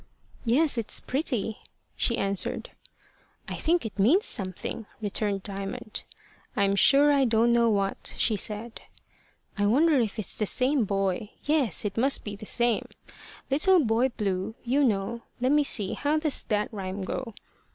[0.45, 1.59] "Yes, it's pretty,"
[1.95, 2.71] she answered.
[3.47, 6.01] "I think it means something," returned Diamond.
[6.57, 8.81] "I'm sure I don't know what," she said.
[9.59, 12.87] "I wonder if it's the same boy yes, it must be the same
[13.51, 15.21] Little Boy Blue, you know.
[15.39, 17.35] Let me see how does that rhyme go?